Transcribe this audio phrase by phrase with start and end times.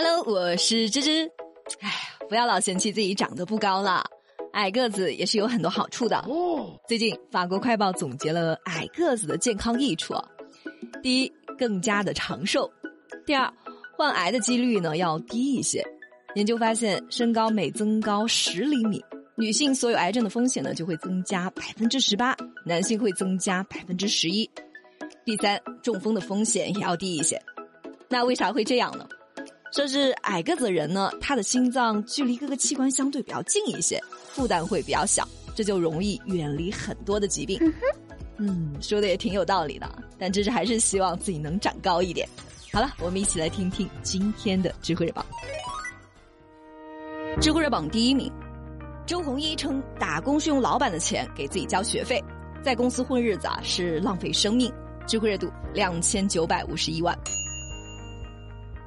[0.00, 1.28] Hello，我是芝芝。
[1.80, 1.94] 哎呀，
[2.28, 4.04] 不要老嫌弃自己长得不高了，
[4.52, 6.24] 矮个子也是有很多好处的。
[6.86, 10.14] 最近法国快报总结了矮个子的健康益处：
[11.02, 12.70] 第一，更加的长寿；
[13.26, 13.52] 第二，
[13.96, 15.84] 患癌的几率呢要低一些。
[16.36, 19.04] 研究发现，身高每增高十厘米，
[19.34, 24.48] 女性所有癌症的风险呢就会增加百分之十八，男性会增加百分之十一。
[25.24, 27.36] 第三，中风的风险也要低一些。
[28.08, 29.04] 那为啥会这样呢？
[29.70, 34.02] 说是矮个子人呢，他的心脏距离各个器官相对比较近一些，
[34.32, 37.60] 负担会比较小，这就容易远离很多的疾病。
[38.38, 39.86] 嗯，说的也挺有道理的，
[40.18, 42.26] 但这是还是希望自己能长高一点。
[42.72, 45.24] 好了，我们一起来听听今天的知乎热榜。
[47.40, 48.32] 知乎热榜第一名，
[49.06, 52.22] 周鸿祎称打工是用老板的钱给自己交学费，
[52.62, 54.72] 在公司混日子啊是浪费生命。
[55.06, 57.18] 知乎热度两千九百五十一万。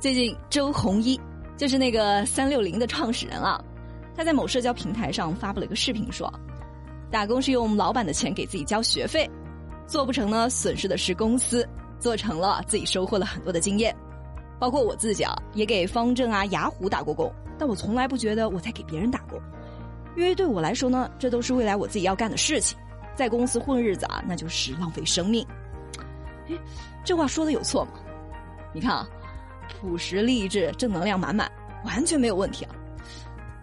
[0.01, 1.21] 最近，周鸿祎
[1.55, 3.63] 就是那个三六零的创始人啊，
[4.15, 6.27] 他在某社交平台上发布了一个视频，说，
[7.11, 9.29] 打工是用老板的钱给自己交学费，
[9.85, 11.63] 做不成呢，损失的是公司；
[11.99, 13.95] 做成了，自己收获了很多的经验。
[14.57, 19.39] 包括我自己啊，也给方正啊、雅虎打过工，但我从来不觉得我在给别人打工，
[20.17, 22.75] 因为对我来说呢，这都是未来我自己要干的事情，
[23.13, 25.45] 在公司混日子啊，那就是浪费生命。
[27.05, 27.91] 这话说的有错吗？
[28.73, 29.07] 你看啊，
[29.71, 31.51] 朴实励志、正能量满满，
[31.85, 32.75] 完全没有问题啊。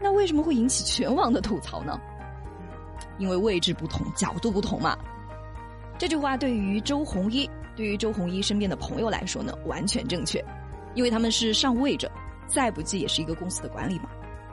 [0.01, 2.01] 那为什么会引起全网的吐槽呢？
[3.19, 4.97] 因为位置不同，角度不同嘛。
[5.99, 10.45] 这句话对于周鸿祎，对于周鸿祎身边的朋友来说呢，完全正确，
[10.95, 12.11] 因为他们是上位者，
[12.47, 14.09] 再不济也是一个公司的管理嘛。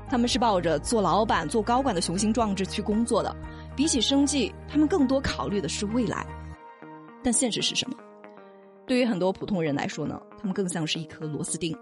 [0.09, 3.35] 他们是抱着做老板、做高管的雄心壮志去工作的，
[3.75, 6.25] 比起生计，他们更多考虑的是未来。
[7.23, 7.95] 但现实是什么？
[8.85, 11.75] 对于很多普通人来说呢，他们更像是一颗螺丝钉，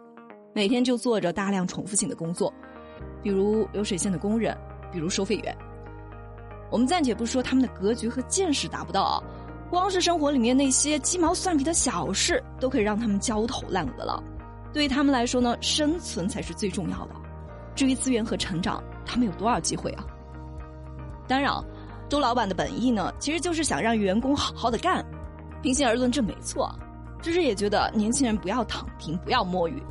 [0.54, 2.54] 每天就做着大量重复性的工作，
[3.22, 4.58] 比如流水线的工人，
[4.92, 5.56] 比如收费员。
[6.72, 9.24] 我们暂且不说他们的格局和见识达不到啊，
[9.70, 14.24] 光是生活里面那些鸡毛蒜皮的小事，都可以让他们焦头烂额了。
[14.72, 17.16] 对于他们来说呢，生存才是最重要的。
[17.76, 20.06] 至于资源和成长，他们有多少机会啊？
[21.28, 21.54] 当然，
[22.08, 25.06] 周老板的本意呢，其实就是想让员工好好的干。
[25.62, 26.74] 平心而论，这没错。
[27.24, 29.82] 芝芝也觉得年轻人不要躺平，不要摸鱼。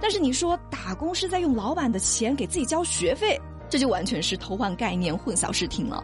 [0.00, 6.02] 但是你说打工是在用老板的钱给自己交学费，这就完全是偷换概念、混淆视听了。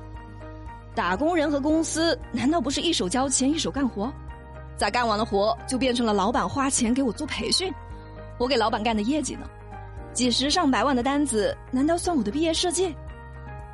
[0.94, 4.12] 打工人和公司难道不是一手交钱一手干活？
[4.76, 7.72] 咋干完了活就变成了老板花钱给我做培训？
[8.38, 9.48] 我给老板干的业绩呢？
[10.12, 12.94] 几十上百万的单子难道算我的毕业设计？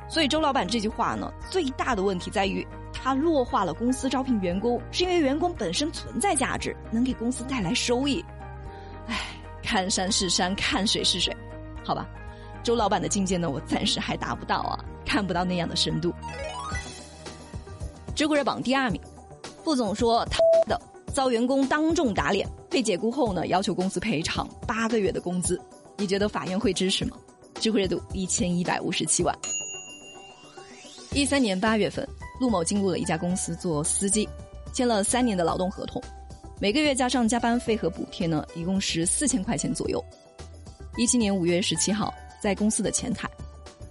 [0.09, 2.65] 所以周老板这句话呢，最大的问题在于。
[2.95, 8.23] 他弱化了公司招聘员工，是因为员工本身存在价值，能给公司带来收益。
[9.07, 9.19] 唉，
[9.61, 11.35] 看山是山，看水是水，
[11.83, 12.07] 好吧。
[12.63, 16.13] 周老板的境界呢，我暂时还达不到啊，看不到那样的深度。
[18.15, 19.01] 知乎热榜第二名，
[19.65, 20.79] 副总说他的
[21.11, 25.59] 遭员工当众打脸，被解雇后呢，要求公司赔偿八个月的工资。
[25.97, 27.17] 你觉得法院会支持吗？
[27.55, 29.35] 知乎热度一千一百五十七万。
[31.13, 32.07] 一三年八月份。
[32.39, 34.27] 陆某进入了一家公司做司机，
[34.73, 36.01] 签了三年的劳动合同，
[36.59, 40.03] 每个月加上加班费和补贴呢，一共是四千块钱左右。
[40.97, 43.29] 一七年五月十七号，在公司的前台，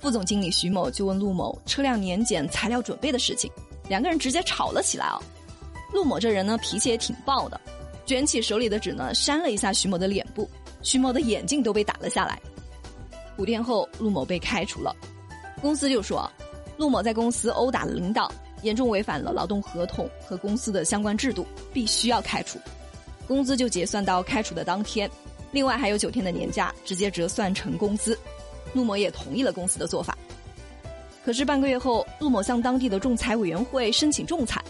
[0.01, 3.51] 副总经理徐某就问陆某车辆年检材料准备的事情，
[3.89, 5.19] 两个人直接吵了起来啊。
[5.95, 7.59] 陆某这人呢，脾气也挺暴的，
[8.05, 10.51] 卷起手里的纸呢，扇了一下徐某的脸部，
[10.83, 12.39] 徐某的眼镜都被打了下来。
[13.39, 14.95] 五天后，陆某被开除了，
[15.63, 16.31] 公司就说。
[16.77, 22.59] 陆某在公司殴打了领导，严重违反了劳动合同和公司的相关制度，必须要开除，
[23.29, 25.09] 工资就结算到开除的当天，
[25.53, 28.19] 另外还有九天的年假，直接折算成工资。
[28.73, 30.17] 陆某也同意了公司的做法。
[31.25, 34.61] 可是半个月后，陆某向当地的仲裁委员会申请仲裁，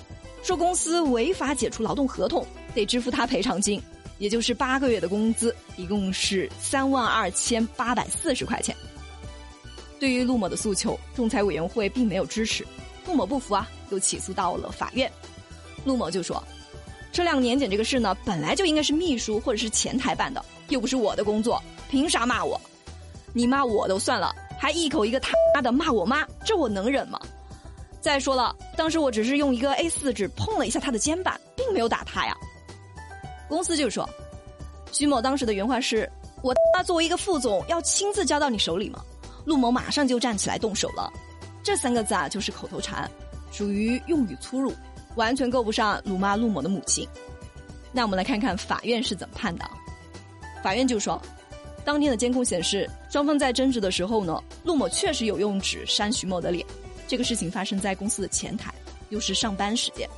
[0.43, 3.81] 说公司违法解除劳动合同，得支付他赔偿金，
[4.19, 8.77] 也就是八个月的工资，一共是三万二千八百四十块钱。
[10.03, 12.67] 对于陆某的诉求，仲裁委员会并没有支持，
[13.07, 15.09] 陆某不服啊，又起诉到了法院。
[15.85, 16.43] 陆某就说
[17.15, 22.61] ：“车辆年检这个事呢，本来就应该是秘书或者是前台办的，又不是我的工作，凭啥骂我？
[23.33, 27.17] 你骂我都算了，还一口一个他妈的骂我妈，这我能忍吗？
[28.01, 32.37] 再说了，当时我只是用一个 A 四纸碰了一下他的肩膀，并没有打他呀。”
[33.49, 34.05] 公司就说
[34.91, 36.11] ：“徐某当时的原话是：
[36.43, 39.01] 我他妈作为一个副总，要亲自交到你手里吗？”
[39.45, 41.13] 陆某马上就站起来动手了，
[41.63, 43.11] 这三个字啊就是口头禅，
[43.51, 44.73] 属于用语粗鲁，
[45.17, 47.07] 完全够不上辱骂陆某的母亲。
[47.93, 49.69] 那我们来看看法院是怎么判的。
[50.63, 51.21] 法院就说，
[51.85, 56.65] 当天的监控显示，双方在争执的时候呢，陆某确实有用纸扇徐某的脸。
[57.09, 58.73] 这个事情发生在公司的前台，
[59.11, 60.09] 又是上班时间，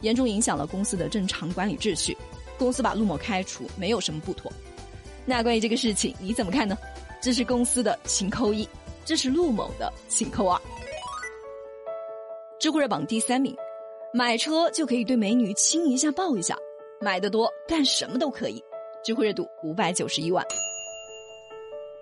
[0.00, 2.16] 严重影响了公司的正常管理秩序。
[2.56, 4.50] 公司把陆某开除，没有什么不妥。
[5.26, 6.78] 那关于这个事情你怎么看呢？
[7.20, 8.68] 支持公司的请扣一，
[9.04, 10.60] 支持陆某的请扣二。
[12.60, 13.56] 知乎热榜第三名，
[14.12, 16.56] 买车就可以对美女亲一下抱一下，
[17.00, 18.62] 买的多干什么都可以。
[19.04, 20.44] 知乎热度五百九十一万。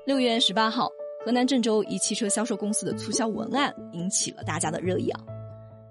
[0.05, 0.91] 六月十八号，
[1.25, 5.21] 河南郑州一汽车销售公司的促销文案引起了大家的热议啊。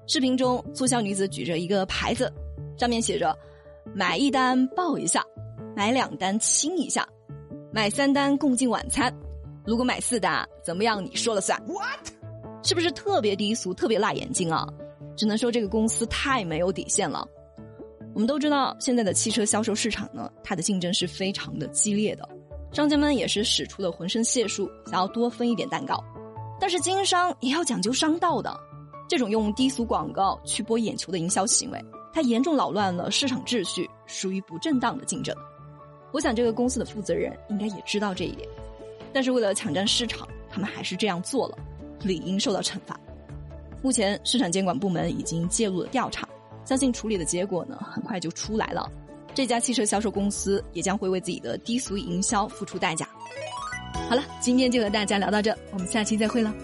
[0.08, 2.32] 视频中，促销女子举着一个牌子，
[2.78, 3.38] 上面写着
[3.94, 5.24] ：“买一单抱一下，
[5.76, 7.08] 买两单亲一下，
[7.76, 9.14] 买三单共进晚餐。
[9.66, 11.04] 如果买四单，怎么样？
[11.04, 12.08] 你说了算。” What？
[12.64, 14.66] 是不是特别低俗、特别辣眼睛啊？
[15.18, 17.28] 只能说这个公司太没有底线了。
[18.14, 22.26] 我们都知道，现在的汽车销售市场呢，它的竞争是非常的激烈的，
[22.72, 26.02] 商家们也是使出了浑身解数，想要多分一点蛋糕。
[26.62, 28.58] 但是经商也要讲究商道的，
[29.10, 35.36] 这种用低俗广告去博眼球的营销行为，它严重扰乱了市场秩序，属于不正当的竞争。
[36.16, 38.48] 我想这个公司的负责人应该也知道这一点，
[39.12, 41.58] 但是为了抢占市场，他们还是这样做了。
[42.04, 42.98] 理应受到惩罚。
[43.82, 46.26] 目前，市场监管部门已经介入了调查，
[46.64, 48.90] 相信处理的结果呢，很快就出来了。
[49.34, 53.06] 这家汽车销售公司也将会为自己的低俗营销付出代价。
[54.08, 56.56] 好了，今天就和大家聊到这，我们下期再会了。